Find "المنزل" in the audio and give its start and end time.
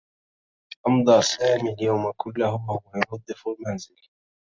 3.47-3.95